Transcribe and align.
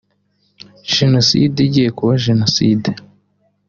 jenoside 0.95 1.57
igiye 1.67 1.89
kuba 1.97 2.13
jenoside 2.25 2.89